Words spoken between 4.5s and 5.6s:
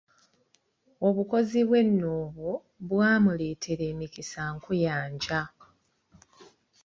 nkuyanja.